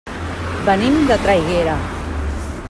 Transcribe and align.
Venim 0.69 0.97
de 1.11 1.19
Traiguera. 1.27 1.77